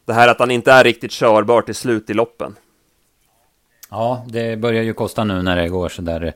[0.04, 2.56] det här att han inte är riktigt körbar till slut i loppen.
[3.90, 6.32] Ja, det börjar ju kosta nu när det går så där eh,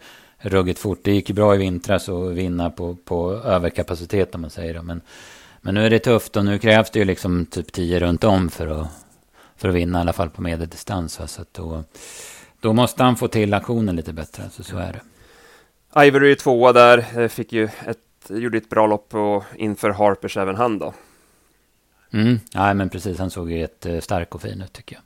[0.49, 0.99] ruggigt fort.
[1.03, 4.83] Det gick ju bra i vintras att vinna på, på överkapacitet om man säger det.
[4.83, 5.01] Men,
[5.61, 8.51] men nu är det tufft och nu krävs det ju liksom typ 10 runt om
[8.51, 8.88] för att,
[9.57, 11.12] för att vinna i alla fall på medeldistans.
[11.12, 11.85] Så att då,
[12.61, 15.01] då måste han få till aktionen lite bättre, alltså så är det.
[16.05, 20.37] Ivory är tvåa där, eh, fick ju ett, gjorde ett bra lopp och inför Harpers
[20.37, 20.94] även han då.
[22.12, 25.03] Mm, ja men precis, han såg ju ett stark och fin ut tycker jag.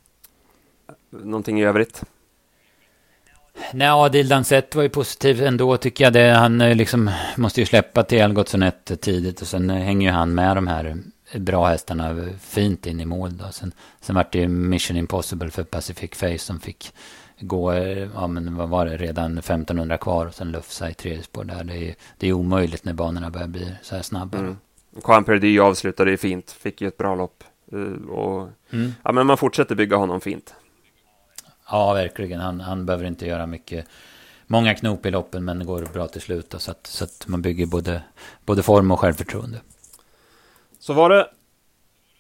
[1.25, 2.05] Någonting i övrigt?
[3.73, 6.13] Nej, Adil Dansett var ju positiv ändå tycker jag.
[6.13, 10.15] Det, han eh, liksom måste ju släppa till Algotsson 1 tidigt och sen hänger ju
[10.15, 10.97] han med de här
[11.35, 13.37] bra hästarna fint in i mål.
[13.37, 13.45] Då.
[13.53, 16.93] Sen, sen var det ju Mission Impossible för Pacific Face som fick
[17.41, 17.75] gå,
[18.15, 21.65] ja men vad var det, redan 1500 kvar och sen lufsa i tredje spår där.
[21.65, 24.39] Det är, det är omöjligt när banorna börjar bli så här snabba.
[24.39, 24.57] Mm.
[25.09, 27.45] Juan Perdy avslutade ju fint, fick ju ett bra lopp.
[27.73, 28.93] Eh, och, mm.
[29.03, 30.55] Ja, men man fortsätter bygga honom fint.
[31.71, 32.41] Ja, verkligen.
[32.41, 33.87] Han, han behöver inte göra mycket,
[34.47, 36.51] många knop i loppen, men det går bra till slut.
[36.51, 38.03] Då, så, att, så att man bygger både,
[38.47, 39.61] både form och självförtroende.
[40.79, 41.29] Så var det.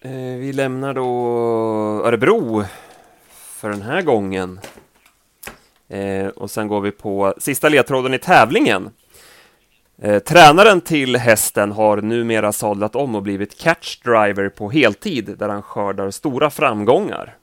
[0.00, 1.08] Eh, vi lämnar då
[2.04, 2.64] Örebro
[3.30, 4.60] för den här gången.
[5.94, 8.90] Eh, och sen går vi på sista ledtråden i tävlingen.
[9.98, 15.62] Eh, tränaren till hästen har numera sadlat om och blivit catchdriver på heltid där han
[15.62, 17.36] skördar stora framgångar.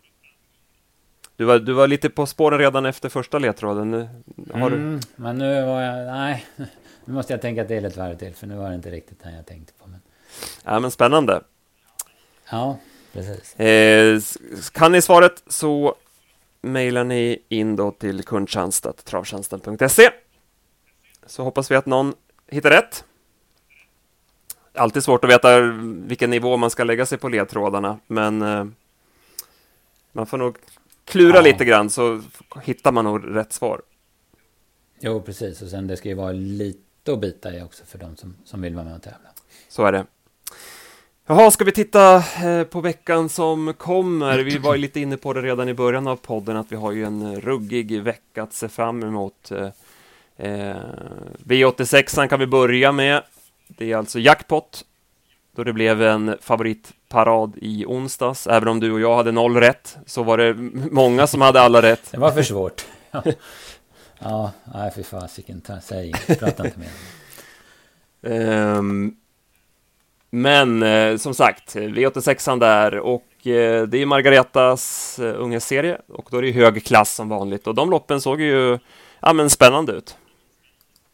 [1.36, 3.92] Du var, du var lite på spåren redan efter första ledtråden.
[3.92, 4.10] Nu,
[4.54, 5.08] har mm, du...
[5.24, 6.06] Men nu var jag...
[6.06, 6.46] Nej,
[7.06, 9.34] nu måste jag tänka till ett varv till för nu var det inte riktigt den
[9.34, 9.88] jag tänkte på.
[9.88, 10.00] Men...
[10.64, 11.42] Ja, men spännande.
[12.52, 12.78] Ja,
[13.14, 13.60] precis.
[13.60, 14.20] Eh,
[14.72, 15.96] kan ni svaret så
[16.62, 20.12] mejlar ni in då till kundtjänst.travtjänsten.se
[21.26, 22.14] så hoppas vi att någon
[22.48, 23.06] hittar rätt.
[24.74, 25.62] Alltid svårt att veta
[26.08, 28.66] vilken nivå man ska lägga sig på ledtrådarna, men eh,
[30.12, 30.58] man får nog
[31.06, 31.42] klura ja.
[31.42, 32.22] lite grann så
[32.64, 33.82] hittar man nog rätt svar.
[35.00, 35.62] Jo, precis.
[35.62, 38.62] Och sen det ska ju vara lite att bita i också för de som, som
[38.62, 39.30] vill vara med och tävla.
[39.70, 40.06] Så är det.
[41.32, 44.40] Jaha, ska vi titta eh, på veckan som kommer?
[44.40, 47.06] Vi var lite inne på det redan i början av podden att vi har ju
[47.06, 49.52] en ruggig vecka att se fram emot.
[49.52, 49.68] Eh,
[50.38, 50.76] eh
[51.46, 53.24] V86 kan vi börja med.
[53.68, 54.86] Det är alltså jackpot
[55.56, 58.48] då det blev en favoritparad i onsdags.
[58.48, 60.54] Även om du och jag hade noll rätt så var det
[60.92, 62.12] många som hade alla rätt.
[62.12, 62.86] Det var för svårt.
[63.12, 63.24] Ja,
[64.20, 69.21] ja nej fy fasiken, säg inget, prata inte med um,
[70.34, 76.38] men eh, som sagt, V86an där och eh, det är Margaretas eh, unghästserie och då
[76.38, 78.80] är det hög klass som vanligt och de loppen såg ju
[79.20, 80.18] ja, men spännande ut.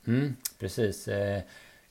[0.07, 1.07] Mm, precis.
[1.07, 1.41] Eh,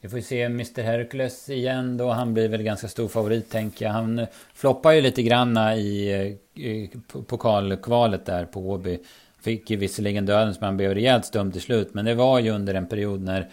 [0.01, 2.11] vi får se Mr Hercules igen då.
[2.11, 3.93] Han blir väl ganska stor favorit tänker jag.
[3.93, 6.13] Han eh, floppar ju lite granna i,
[6.55, 6.91] eh, i
[7.27, 8.99] pokalkvalet där på Åby.
[9.41, 11.95] Fick ju visserligen dödens men han blev rejält stum till slut.
[11.95, 13.49] Men det var ju under en period när,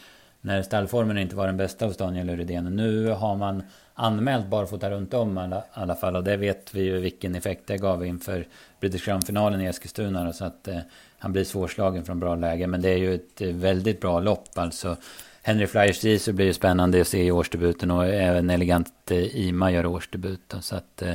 [0.46, 2.76] när stallformen inte var den bästa hos Daniel Rydén.
[2.76, 6.16] Nu har man anmält barfota runt om i alla, alla, fall.
[6.16, 8.48] Och det vet vi ju vilken effekt det gav inför
[8.80, 10.34] British Crown-finalen i Eskilstuna.
[10.34, 10.80] Så att eh,
[11.18, 12.68] han blir svårslagen från bra läge.
[12.68, 14.98] Men det är ju ett eh, väldigt bra lopp alltså.
[15.42, 19.72] Henry Flyers Jesus blir ju spännande att se i årsdebuten och även Elegant eh, Ima
[19.72, 20.54] gör årsdebut.
[20.62, 21.14] Så att, eh,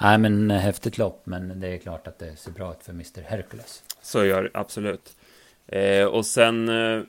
[0.00, 2.92] nej men eh, häftigt lopp, men det är klart att det ser bra ut för
[2.92, 3.82] Mr Hercules.
[4.02, 5.16] Så gör det absolut.
[5.66, 7.02] Eh, och sen eh,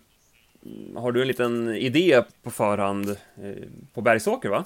[0.67, 3.15] Mm, har du en liten idé på förhand eh,
[3.93, 4.65] på Bergsåker, va?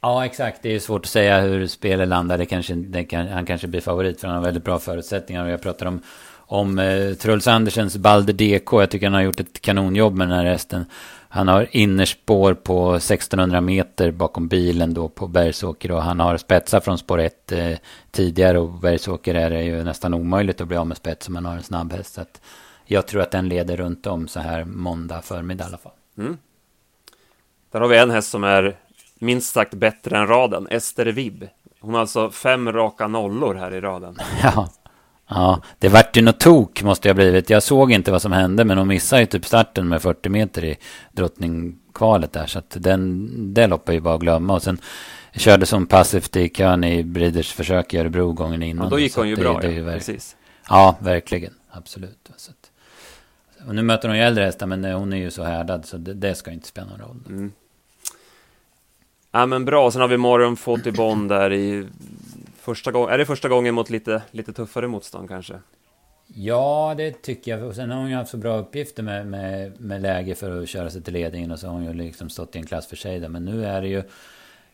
[0.00, 0.62] Ja, exakt.
[0.62, 2.38] Det är svårt att säga hur spelet landar.
[2.38, 5.44] Det kanske, det kan, han kanske blir favorit för han har väldigt bra förutsättningar.
[5.44, 6.02] Och jag pratar om
[6.46, 8.72] om eh, Truls Andersens Balder DK.
[8.72, 10.84] Jag tycker han har gjort ett kanonjobb med den här hästen.
[11.28, 16.80] Han har innerspår på 1600 meter bakom bilen då på Bergsåker och han har spetsar
[16.80, 17.78] från spår 1 eh,
[18.10, 21.44] tidigare och Bergsåker är det ju nästan omöjligt att bli av med spets om man
[21.44, 22.14] har en snabb häst.
[22.14, 22.40] Så att
[22.86, 25.92] jag tror att den leder runt om så här måndag förmiddag i alla fall.
[26.18, 26.38] Mm.
[27.72, 28.76] Där har vi en häst som är
[29.18, 31.48] minst sagt bättre än raden, Ester Vibb.
[31.80, 34.18] Hon har alltså fem raka nollor här i raden.
[34.42, 34.68] Ja,
[35.28, 37.50] Ja, det vart ju något tok måste jag blivit.
[37.50, 40.64] Jag såg inte vad som hände men hon missade ju typ starten med 40 meter
[40.64, 40.76] i
[41.12, 42.46] drottningkvalet där.
[42.46, 44.54] Så att den, det loppet är ju bara att glömma.
[44.54, 44.78] Och sen
[45.34, 48.84] körde som passivt i kön i Breeders försök i Örebro gången innan.
[48.84, 50.36] Och då gick hon ju det, bra, det, ja, precis.
[50.68, 51.54] Ja, verkligen.
[51.70, 52.30] Absolut.
[52.36, 52.70] Så att,
[53.66, 56.14] och nu möter hon ju äldre hästar men hon är ju så härdad så det,
[56.14, 57.16] det ska inte spela någon roll.
[57.28, 57.52] Mm.
[59.30, 61.86] Ja men bra, sen har vi Morgon fått i Bonn där i
[62.66, 65.54] Första gång, är det första gången mot lite, lite tuffare motstånd kanske?
[66.26, 67.62] Ja, det tycker jag.
[67.62, 70.68] Och sen har hon ju haft så bra uppgifter med, med, med läge för att
[70.68, 71.50] köra sig till ledningen.
[71.50, 73.28] Och så har hon ju liksom stått i en klass för sig där.
[73.28, 74.02] Men nu är det ju...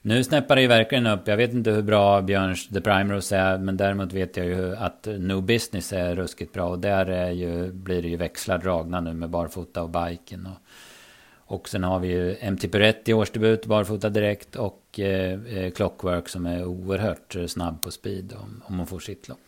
[0.05, 1.29] Nu snäppar det ju verkligen upp.
[1.29, 3.59] Jag vet inte hur bra Björns The Primrose är.
[3.59, 6.69] Men däremot vet jag ju att No Business är ruskigt bra.
[6.69, 10.47] Och där är ju, blir det ju växlar dragna nu med barfota och biken.
[10.47, 14.57] Och, och sen har vi ju MT Peretti årsdebut, barfota direkt.
[14.57, 19.29] Och eh, eh, Clockwork som är oerhört snabb på speed om, om hon får sitt
[19.29, 19.39] lopp.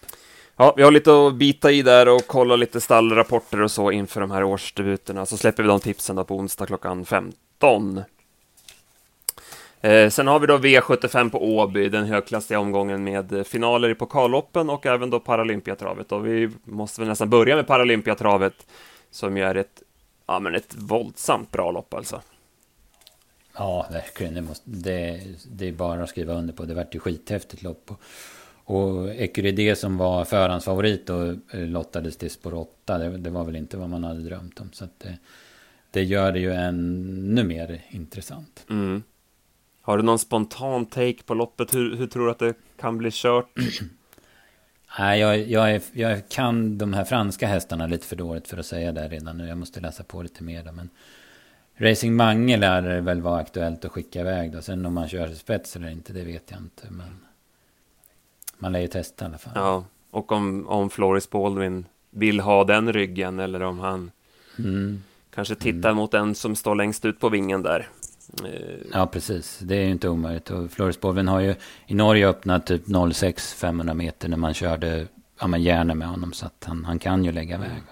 [0.57, 4.21] Ja, vi har lite att bita i där och kolla lite stallrapporter och så inför
[4.21, 5.27] de här årsdebuterna.
[5.27, 8.03] Så släpper vi de tipsen då på onsdag klockan 15.
[9.85, 14.71] Eh, sen har vi då V75 på Åby, den högklassiga omgången med finaler i pokalloppen
[14.71, 16.13] och även då Paralympiatravet.
[16.13, 18.67] Och vi måste väl nästan börja med Paralympiatravet
[19.11, 19.83] som ju är ett,
[20.27, 22.21] ja, men ett våldsamt bra lopp alltså.
[23.57, 24.35] Ja, verkligen.
[24.35, 25.21] Det, måste, det,
[25.53, 26.65] det är bara att skriva under på.
[26.65, 27.91] Det vart ju skithäftigt lopp.
[28.65, 32.99] Och, Ecuride som var förhandsfavorit och eh, lottades till spår 8.
[32.99, 34.71] Det, det, var väl inte vad man hade drömt om.
[34.73, 35.19] Så att det,
[35.91, 38.67] det gör det ju ännu mer intressant.
[38.71, 39.03] Mm.
[39.87, 41.75] Har du någon spontan take på loppet?
[41.75, 43.51] Hur, hur tror du att det kan bli kört?
[44.99, 48.93] Nej, jag, jag, jag kan de här franska hästarna lite för dåligt för att säga
[48.93, 49.49] det redan nu.
[49.49, 50.65] Jag måste läsa på lite mer.
[50.65, 50.91] Då, men
[51.77, 54.53] Racing Mange lär det väl vara aktuellt att skicka iväg.
[54.53, 54.63] Då.
[54.63, 56.87] Sen om man kör spets eller inte, det vet jag inte.
[56.91, 57.21] Men
[58.59, 59.53] man lär ju testa i alla fall.
[59.55, 64.11] Ja, och om, om Floris Baldwin vill ha den ryggen eller om han
[64.59, 65.03] mm.
[65.31, 65.97] kanske tittar mm.
[65.97, 67.89] mot den som står längst ut på vingen där.
[68.93, 69.59] Ja, precis.
[69.59, 70.51] Det är ju inte omöjligt.
[70.51, 71.55] Och Floris Baldwin har ju
[71.87, 72.83] i Norge öppnat typ
[73.15, 75.07] 06 500 meter när man körde
[75.41, 76.33] ja, men gärna med honom.
[76.33, 77.83] Så att han, han kan ju lägga väg.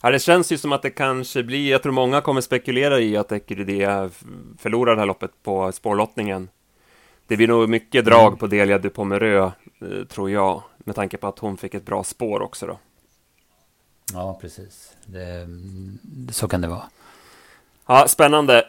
[0.00, 3.16] Ja, det känns ju som att det kanske blir, jag tror många kommer spekulera i
[3.16, 4.10] att Ecuride
[4.58, 6.48] förlorar det här loppet på spårlottningen.
[7.26, 8.38] Det blir nog mycket drag mm.
[8.38, 12.04] på Delia de Pomerö, eh, tror jag, med tanke på att hon fick ett bra
[12.04, 12.78] spår också då.
[14.12, 14.96] Ja, precis.
[15.06, 15.48] Det,
[16.32, 16.84] så kan det vara.
[17.86, 18.64] Ja, spännande.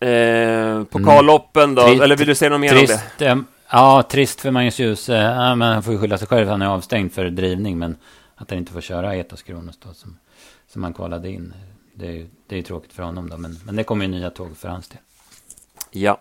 [0.00, 2.00] Eh, pokalloppen då, mm.
[2.00, 3.44] eller vill du säga något mer trist, om det?
[3.70, 5.12] Ja, trist för Magnus Djuse.
[5.12, 7.96] Ja, men han får ju skylla sig själv, han är avstängd för drivning, men
[8.34, 10.18] att han inte får köra Etos Kronos då, som,
[10.68, 11.54] som han kvalade in.
[11.94, 14.30] Det är, det är ju tråkigt för honom då, men, men det kommer ju nya
[14.30, 14.98] tåg för hans del.
[15.90, 16.20] Ja.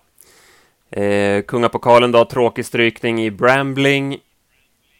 [1.02, 4.14] Eh, Kungapokalen då, tråkig strykning i Brambling.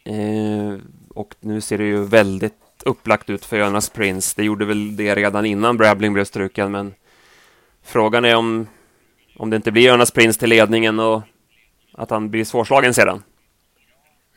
[0.04, 2.54] Eh, och nu ser det ju väldigt
[2.86, 4.34] upplagt ut för Jonas Prince.
[4.38, 6.94] Det gjorde väl det redan innan Brambling blev struken, men
[7.88, 8.68] frågan är om,
[9.36, 11.22] om det inte blir Jonas Prince till ledningen och
[11.94, 13.24] att han blir svårslagen sedan.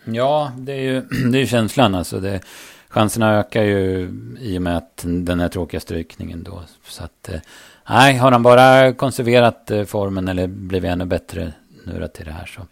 [0.04, 2.20] Ja, det är ju, det är känslan alltså.
[2.20, 2.40] Det,
[2.88, 4.10] chanserna ökar ju
[4.40, 6.62] i och med att den här tråkiga strykningen då.
[6.82, 7.40] Så att, eh,
[7.88, 11.52] nej, har han bara konserverat eh, formen eller blivit ännu bättre
[11.84, 12.62] nu till det här så,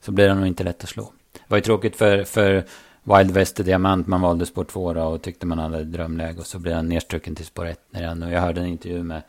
[0.00, 1.12] så blir det nog inte lätt att slå.
[1.32, 2.64] Det var ju tråkigt för, för
[3.02, 6.74] Wild West Diamant, man valde spår 2 och tyckte man hade drömläge och så blev
[6.74, 7.78] han nedstruken till spår 1.
[8.22, 9.22] Och jag hörde en intervju med,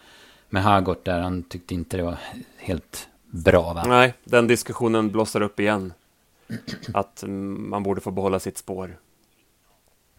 [0.49, 2.17] med Hagort där han tyckte inte det var
[2.57, 3.73] helt bra.
[3.73, 3.83] Va?
[3.87, 5.93] Nej, den diskussionen blossar upp igen.
[6.93, 8.97] Att man borde få behålla sitt spår.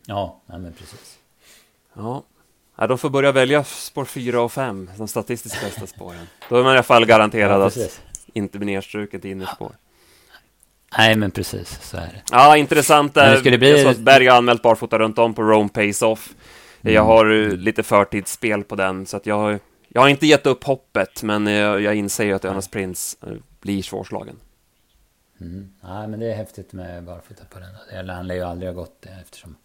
[0.07, 1.19] Ja, nej men precis.
[1.95, 2.23] Ja.
[2.77, 6.27] ja, de får börja välja spår 4 och 5, de statistiskt bästa spåren.
[6.49, 8.01] Då är man i alla fall garanterad ja, att
[8.33, 9.73] inte bli nedstruken till innerspår.
[10.99, 12.23] Nej, men precis, så är det.
[12.31, 13.15] Ja, intressant.
[13.15, 13.83] Det skulle bli...
[13.83, 16.35] Jag att Berg har anmält barfota runt om på Rome Pace-Off.
[16.83, 16.95] Mm.
[16.95, 19.59] Jag har lite förtidsspel på den, så att jag har,
[19.97, 23.33] jag har inte gett upp hoppet, men jag, jag inser ju att Jonas Prins eh,
[23.61, 24.37] blir svårslagen.
[25.41, 25.73] Mm.
[25.81, 27.99] Nej, men det är häftigt med barfota på den.
[27.99, 29.57] Eller han lär ju aldrig ha gått det eftersom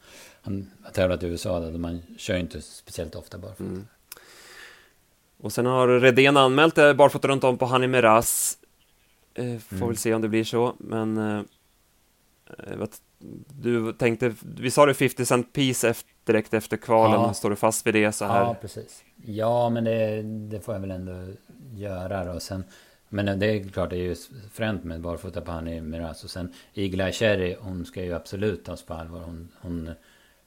[0.41, 3.63] han har tävlat i USA där man kör inte speciellt ofta barfota.
[3.63, 3.88] Mm.
[5.38, 8.58] Och sen har Redén anmält det barfota runt om på Hani Meras.
[9.34, 9.88] Eh, får mm.
[9.88, 11.44] väl se om det blir så, men eh,
[12.58, 12.78] eh
[13.62, 17.34] du tänkte, vi sa det 50 cent piece efter, direkt efter kvalen, ja.
[17.34, 18.42] står du fast vid det så här?
[18.42, 19.04] Ja, precis.
[19.26, 21.28] Ja, men det, det får jag väl ändå
[21.76, 22.40] göra då.
[22.40, 22.64] Sen,
[23.10, 24.16] men det är klart, det är ju
[24.54, 26.24] fränt med barfota på Hani Miraz.
[26.24, 29.20] Och sen Igla Cherry, hon ska ju absolut tas på allvar.
[29.20, 29.90] Hon, hon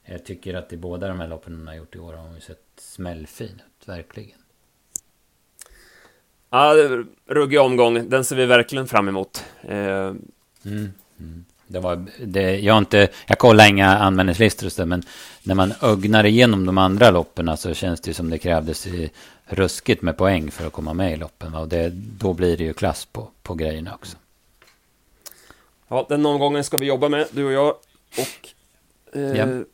[0.05, 2.41] jag tycker att i båda de här loppen hon har gjort i år har hon
[2.41, 4.39] sett smällfin ut, verkligen.
[6.51, 6.75] Ja,
[7.27, 8.09] ruggig omgång.
[8.09, 9.45] Den ser vi verkligen fram emot.
[9.63, 10.13] Eh...
[10.65, 11.45] Mm, mm.
[11.67, 15.03] Det var, det, jag, inte, jag kollar inga anmälningslistor men
[15.43, 18.87] när man ögnar igenom de andra loppen så känns det som det krävdes
[19.47, 21.55] ruskigt med poäng för att komma med i loppen.
[21.55, 24.17] Och det, då blir det ju klass på, på grejerna också.
[25.89, 27.71] Ja, den omgången ska vi jobba med, du och jag.
[28.19, 28.49] Och
[29.19, 29.65] eh, ja.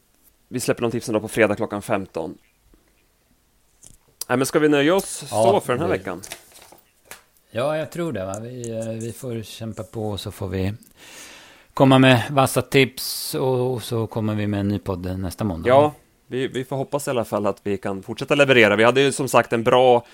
[0.49, 2.39] vi släpper de tipsen då på fredag klockan 15.
[4.29, 5.99] Nej, men ska vi nöja oss så ja, för den här det...
[5.99, 6.23] veckan?
[7.51, 8.41] Ja, jag tror det.
[8.43, 10.73] Vi, eh, vi får kämpa på och så får vi
[11.75, 15.69] komma med vassa tips och så kommer vi med en ny podd nästa måndag.
[15.69, 15.95] Ja,
[16.27, 18.77] vi, vi får hoppas i alla fall att vi kan fortsätta leverera.
[18.77, 20.07] Vi hade ju som sagt en bra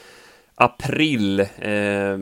[0.55, 1.41] april.
[1.41, 2.19] Eh,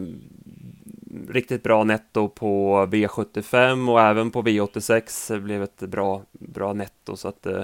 [1.28, 7.16] riktigt bra netto på V75 och även på V86 blev ett bra, bra netto.
[7.16, 7.62] Så att eh,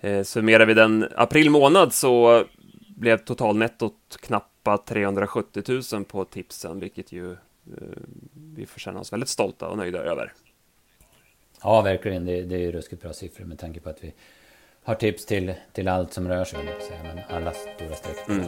[0.00, 2.44] eh summerar vi den april månad så
[2.96, 7.36] blev totalnettot knappa 370 000 på tipsen, vilket ju eh,
[8.54, 10.32] vi får känna oss väldigt stolta och nöjda över.
[11.62, 12.26] Ja, verkligen.
[12.26, 14.12] Det, det är ruskigt bra siffror med tanke på att vi
[14.84, 16.58] har tips till, till allt som rör sig,
[17.02, 18.28] men alla stora streck.
[18.28, 18.46] Mm.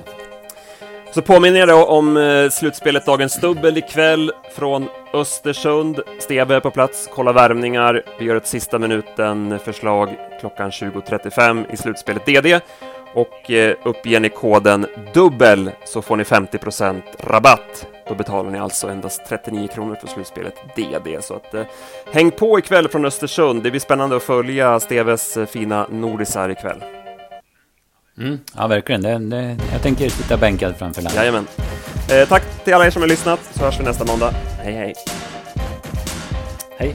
[1.14, 6.00] Så påminner jag då om eh, slutspelet Dagens Dubbel ikväll från Östersund.
[6.18, 8.02] Steve är på plats, kolla värmningar.
[8.18, 12.60] Vi gör ett sista minuten-förslag klockan 20.35 i slutspelet DD.
[13.14, 17.86] Och eh, uppger ni koden dubbel så får ni 50% rabatt.
[18.08, 21.22] Då betalar ni alltså endast 39 kronor för slutspelet DD.
[21.22, 21.62] Så att, eh,
[22.12, 23.62] häng på ikväll från Östersund.
[23.62, 26.84] Det blir spännande att följa Steves eh, fina nordisar ikväll.
[28.18, 29.02] Mm, ja, verkligen.
[29.02, 31.20] Det, det, jag tänker sitta bänkad framför landet.
[31.20, 31.46] Jajamän.
[32.10, 34.30] Eh, tack till alla er som har lyssnat, så hörs vi nästa måndag.
[34.62, 34.94] Hej, hej.
[36.78, 36.94] Hej.